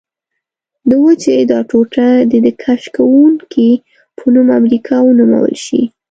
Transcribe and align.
د 0.89 0.91
وچې 1.03 1.35
دا 1.51 1.59
ټوټه 1.69 2.07
دې 2.31 2.39
د 2.45 2.47
کشف 2.63 2.87
کوونکي 2.97 3.69
په 4.17 4.23
نوم 4.33 4.47
امریکا 4.59 4.97
ونومول 5.03 5.53
شي. 5.65 5.81